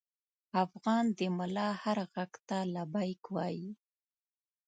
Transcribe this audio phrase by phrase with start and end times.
[0.65, 3.69] افغان د ملا هر غږ ته لبیک وايي.